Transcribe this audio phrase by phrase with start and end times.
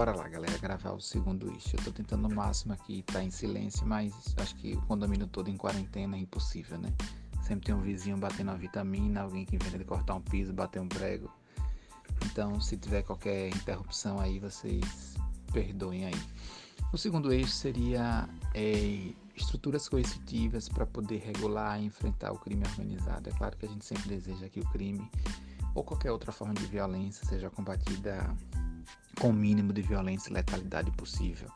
[0.00, 1.76] bora lá, galera, gravar o segundo eixo.
[1.76, 5.50] Eu tô tentando o máximo aqui tá em silêncio, mas acho que o condomínio todo
[5.50, 6.90] em quarentena é impossível, né?
[7.42, 10.80] Sempre tem um vizinho batendo uma vitamina, alguém que inventa de cortar um piso, bater
[10.80, 11.30] um prego.
[12.24, 15.16] Então, se tiver qualquer interrupção aí, vocês
[15.52, 16.22] perdoem aí.
[16.94, 23.28] O segundo eixo seria é, estruturas coercitivas para poder regular e enfrentar o crime organizado.
[23.28, 25.10] É claro que a gente sempre deseja que o crime
[25.74, 28.34] ou qualquer outra forma de violência seja combatida
[29.18, 31.48] com o mínimo de violência e letalidade possível.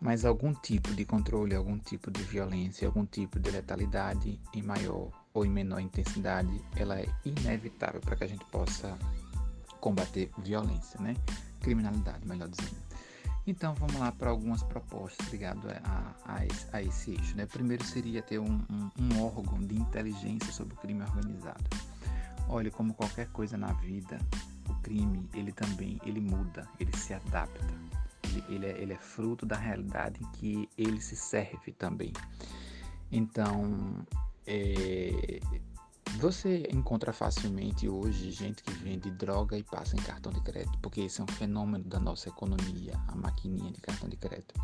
[0.00, 5.10] Mas algum tipo de controle, algum tipo de violência, algum tipo de letalidade em maior
[5.32, 8.96] ou em menor intensidade, ela é inevitável para que a gente possa
[9.80, 11.14] combater violência, né?
[11.60, 12.76] Criminalidade, melhor dizendo.
[13.46, 16.38] Então vamos lá para algumas propostas ligadas a, a,
[16.72, 17.36] a, esse, eixo.
[17.36, 17.46] Né?
[17.46, 21.64] Primeiro seria ter um, um, um órgão de inteligência sobre o crime organizado.
[22.48, 24.18] Olha, como qualquer coisa na vida,
[24.86, 27.66] crime ele também ele muda, ele se adapta.
[28.24, 32.12] Ele, ele, é, ele é fruto da realidade em que ele se serve também.
[33.10, 34.06] Então,
[34.46, 35.40] é,
[36.18, 41.00] você encontra facilmente hoje gente que vende droga e passa em cartão de crédito, porque
[41.02, 44.54] esse é um fenômeno da nossa economia, a maquininha de cartão de crédito.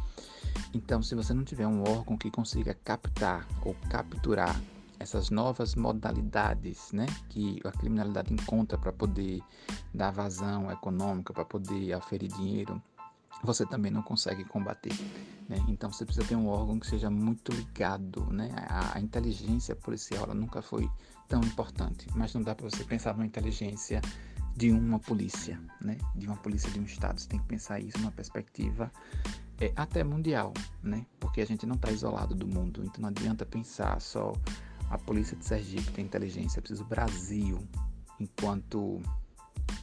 [0.73, 4.61] Então, se você não tiver um órgão que consiga captar ou capturar
[5.03, 9.43] essas novas modalidades né, que a criminalidade encontra para poder
[9.93, 12.81] dar vazão econômica, para poder oferir dinheiro,
[13.43, 14.95] você também não consegue combater.
[15.49, 15.57] Né?
[15.69, 18.25] Então você precisa ter um órgão que seja muito ligado.
[18.33, 18.51] Né?
[18.69, 20.89] A, a inteligência policial ela nunca foi
[21.29, 24.01] tão importante, mas não dá para você pensar numa inteligência
[24.55, 25.99] de uma polícia, né?
[26.15, 27.21] de uma polícia de um estado.
[27.21, 28.93] Você tem que pensar isso numa perspectiva
[29.61, 31.05] é, até mundial, né?
[31.19, 34.33] porque a gente não está isolado do mundo, então não adianta pensar só
[34.93, 37.59] a polícia de Sergipe tem inteligência, é preciso o Brasil,
[38.21, 39.01] enquanto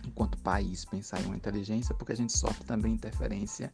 [0.05, 3.73] enquanto país pensar em uma inteligência, porque a gente sofre também interferência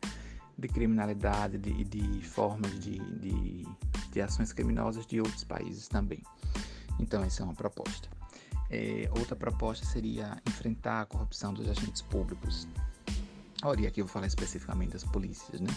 [0.58, 3.68] de criminalidade, de, de formas de, de,
[4.12, 6.24] de, ações criminosas de outros países também.
[7.00, 8.08] Então, essa é uma proposta.
[8.70, 12.66] É, outra proposta seria enfrentar a corrupção dos agentes públicos.
[13.78, 15.70] E aqui eu vou falar especificamente das polícias, né?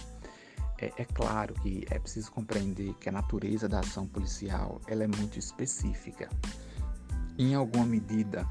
[0.80, 5.08] É, é, claro que é preciso compreender que a natureza da ação policial ela é
[5.08, 6.28] muito específica.
[7.36, 8.48] Em alguma medida,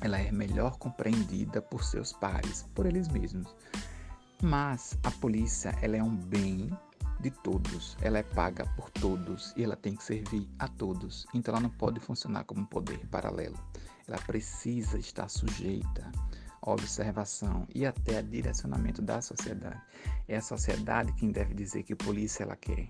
[0.00, 3.54] ela é melhor compreendida por seus pares, por eles mesmos.
[4.42, 6.70] Mas a polícia ela é um bem
[7.20, 11.26] de todos, ela é paga por todos e ela tem que servir a todos.
[11.32, 13.58] Então ela não pode funcionar como um poder paralelo.
[14.06, 16.12] Ela precisa estar sujeita
[16.74, 19.80] observação e até direcionamento da sociedade.
[20.28, 22.88] É a sociedade quem deve dizer que polícia ela quer.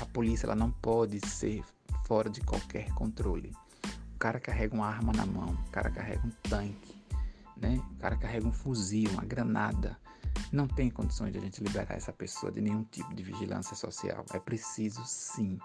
[0.00, 1.62] A polícia ela não pode ser
[2.06, 3.52] fora de qualquer controle.
[4.14, 6.94] O cara carrega uma arma na mão, o cara carrega um tanque,
[7.56, 7.80] né?
[7.92, 9.96] O cara carrega um fuzil, uma granada.
[10.50, 14.24] Não tem condições de a gente liberar essa pessoa de nenhum tipo de vigilância social.
[14.32, 15.58] É preciso sim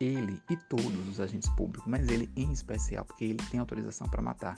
[0.00, 4.22] ele e todos os agentes públicos, mas ele em especial, porque ele tem autorização para
[4.22, 4.56] matar.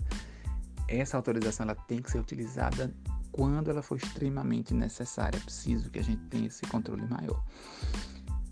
[0.91, 2.93] Essa autorização ela tem que ser utilizada
[3.31, 5.39] quando ela for extremamente necessária.
[5.39, 7.43] É preciso que a gente tenha esse controle maior.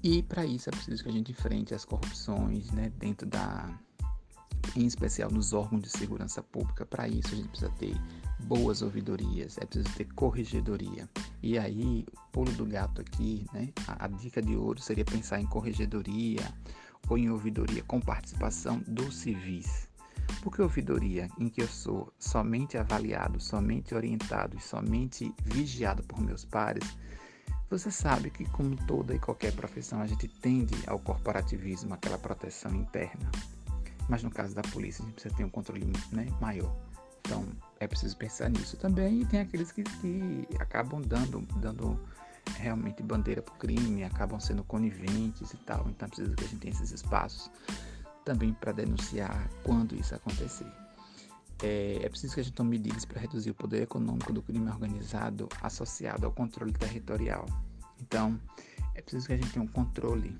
[0.02, 3.68] E para isso é preciso que a gente enfrente as corrupções né, dentro da,
[4.76, 6.86] em especial nos órgãos de segurança pública.
[6.86, 7.96] Para isso, a gente precisa ter
[8.40, 11.08] boas ouvidorias, é preciso ter corregedoria.
[11.42, 13.72] E aí, pulo do gato aqui, né?
[13.86, 16.42] A, a, dica de ouro seria pensar em corregedoria
[17.08, 19.87] ou em ouvidoria com participação dos civis.
[20.42, 26.44] Porque ouvidoria em que eu sou somente avaliado, somente orientado e somente vigiado por meus
[26.44, 26.96] pares,
[27.70, 32.74] você sabe que, como toda e qualquer profissão, a gente tende ao corporativismo, aquela proteção
[32.74, 33.30] interna.
[34.08, 36.74] Mas no caso da polícia, a gente precisa ter um controle né, maior.
[37.20, 37.44] Então,
[37.78, 39.20] é preciso pensar nisso também.
[39.20, 42.00] E tem aqueles que, que acabam dando, dando
[42.56, 45.86] realmente bandeira para o crime, acabam sendo coniventes e tal.
[45.90, 47.50] Então, é preciso que a gente tenha esses espaços
[48.28, 50.70] também para denunciar quando isso acontecer.
[51.62, 54.68] É, é, preciso que a gente tome medidas para reduzir o poder econômico do crime
[54.68, 57.46] organizado associado ao controle territorial.
[57.98, 58.38] Então,
[58.94, 60.38] é preciso que a gente tenha um controle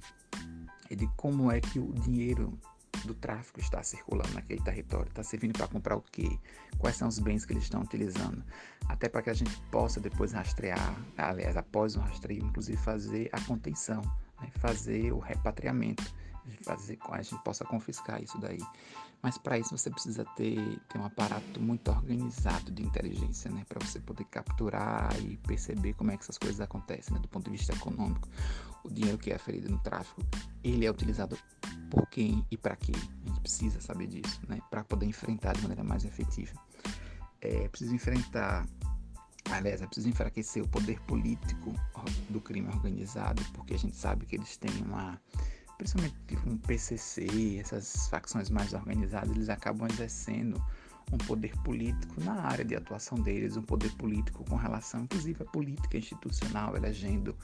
[0.91, 2.59] de como é que o dinheiro
[3.07, 6.39] do tráfico está circulando naquele território, está servindo para comprar o quê,
[6.77, 8.45] quais são os bens que eles estão utilizando,
[8.87, 13.41] até para que a gente possa depois rastrear, aliás, após o rastreio, inclusive fazer a
[13.41, 14.03] contenção,
[14.41, 16.05] né, fazer o repatriamento,
[16.63, 18.61] fazer a gente possa confiscar isso daí.
[19.23, 23.65] Mas para isso você precisa ter, ter um aparato muito organizado de inteligência, né?
[23.69, 27.21] Para você poder capturar e perceber como é que essas coisas acontecem, né?
[27.21, 28.29] Do ponto de vista econômico.
[28.85, 30.23] O dinheiro que é aferido no tráfico,
[30.63, 31.37] ele é utilizado
[31.91, 32.93] por quem e para quê.
[32.95, 34.61] A gente precisa saber disso, né?
[34.71, 36.55] Para poder enfrentar de maneira mais efetiva.
[37.41, 38.67] É preciso enfrentar
[39.51, 41.75] Aliás, é preciso enfraquecer o poder político
[42.29, 45.21] do crime organizado, porque a gente sabe que eles têm uma.
[45.79, 46.15] Principalmente
[46.47, 50.63] um PCC, essas facções mais organizadas, eles acabam exercendo
[51.13, 55.47] um poder político na área de atuação deles, um poder político com relação, inclusive, à
[55.47, 57.35] política institucional, elegendo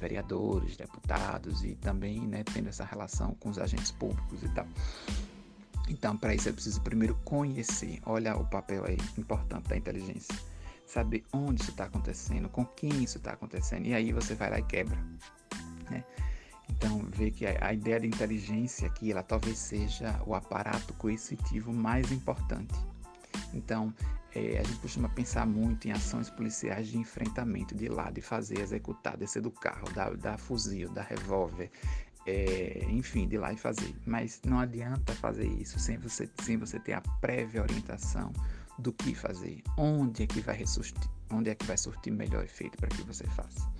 [0.00, 4.66] vereadores, deputados e também né, tendo essa relação com os agentes públicos e tal.
[5.88, 10.34] Então, para isso é preciso primeiro conhecer, olha o papel aí importante da inteligência,
[10.86, 14.58] saber onde isso está acontecendo, com quem isso está acontecendo, e aí você vai lá
[14.58, 14.96] e quebra.
[15.90, 16.04] Né?
[16.70, 22.10] Então, vê que a, ideia de inteligência aqui, ela talvez seja o aparato coercitivo mais
[22.10, 22.74] importante.
[23.52, 23.94] Então,
[24.34, 28.22] é, a gente costuma pensar muito em ações policiais de enfrentamento, de ir lá, de
[28.22, 31.70] fazer, executar, descer do carro, dar, dar fuzil, dar revólver,
[32.26, 33.94] é, enfim, de ir lá e fazer.
[34.06, 38.32] Mas não adianta fazer isso sem você, sem você ter a prévia orientação
[38.78, 42.78] do que fazer, onde é que vai ressuscitar, onde é que vai surtir melhor efeito
[42.78, 43.70] para que você faça.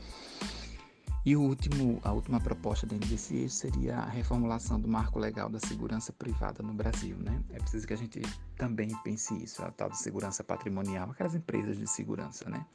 [1.25, 5.49] E o último, a última proposta dentro desse eixo seria a reformulação do marco legal
[5.49, 7.17] da segurança privada no Brasil.
[7.17, 7.41] Né?
[7.51, 8.21] É preciso que a gente
[8.57, 12.67] também pense isso, a tal de segurança patrimonial, aquelas empresas de segurança, né?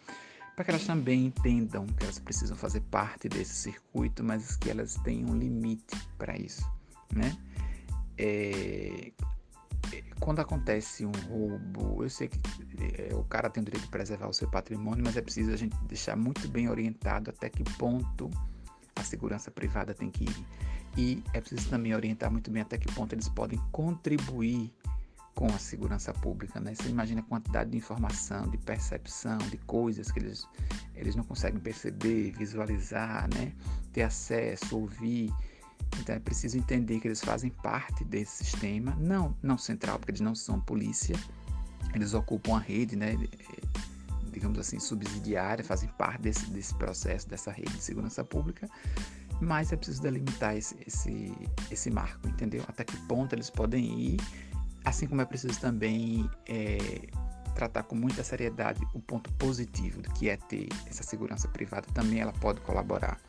[0.55, 4.95] para que elas também entendam que elas precisam fazer parte desse circuito, mas que elas
[5.03, 6.67] têm um limite para isso.
[7.13, 7.37] Né?
[8.17, 9.11] É,
[10.27, 12.37] quando acontece um roubo, eu sei que
[12.97, 15.55] é, o cara tem o direito de preservar o seu patrimônio, mas é preciso a
[15.55, 18.29] gente deixar muito bem orientado até que ponto
[18.97, 20.45] a segurança privada tem que ir.
[20.97, 24.73] E é preciso também orientar muito bem até que ponto eles podem contribuir
[25.33, 26.59] com a segurança pública.
[26.59, 26.75] Né?
[26.75, 30.45] Você imagina a quantidade de informação, de percepção, de coisas que eles,
[30.93, 33.53] eles não conseguem perceber, visualizar, né?
[33.93, 35.33] ter acesso, ouvir.
[35.99, 40.21] Então é preciso entender que eles fazem parte desse sistema, não, não central, porque eles
[40.21, 41.15] não são polícia,
[41.93, 43.17] eles ocupam a rede, né,
[44.31, 48.69] digamos assim, subsidiária, fazem parte desse, desse processo, dessa rede de segurança pública,
[49.41, 51.33] mas é preciso delimitar esse, esse,
[51.71, 52.63] esse marco, entendeu?
[52.67, 54.19] Até que ponto eles podem ir,
[54.85, 56.77] assim como é preciso também é,
[57.55, 62.19] tratar com muita seriedade o ponto positivo do que é ter essa segurança privada, também
[62.19, 63.19] ela pode colaborar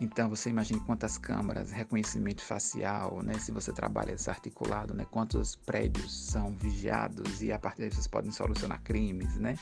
[0.00, 3.34] então você imagina quantas câmaras, reconhecimento facial, né?
[3.38, 5.04] Se você trabalha desarticulado, né?
[5.10, 9.56] Quantos prédios são vigiados e a partir daí vocês podem solucionar crimes, né?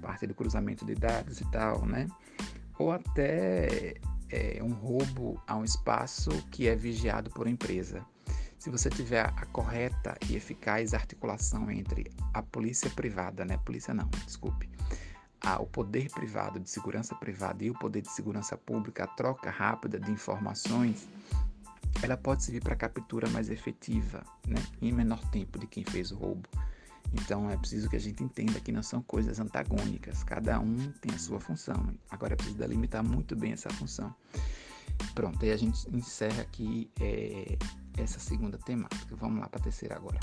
[0.00, 2.06] Parte do cruzamento de dados e tal, né?
[2.78, 3.94] Ou até
[4.30, 8.04] é, um roubo a um espaço que é vigiado por empresa.
[8.58, 13.58] Se você tiver a correta e eficaz articulação entre a polícia privada, né?
[13.64, 14.70] Polícia não, desculpe
[15.60, 19.98] o poder privado de segurança privada e o poder de segurança pública, a troca rápida
[19.98, 21.08] de informações,
[22.02, 26.16] ela pode servir para captura mais efetiva, né, em menor tempo de quem fez o
[26.16, 26.48] roubo.
[27.12, 31.14] Então é preciso que a gente entenda que não são coisas antagônicas, cada um tem
[31.14, 31.92] a sua função.
[32.08, 34.14] Agora é preciso delimitar muito bem essa função.
[35.14, 37.58] Pronto, aí a gente encerra aqui é,
[37.96, 39.16] essa segunda temática.
[39.16, 40.18] Vamos lá para a terceira agora.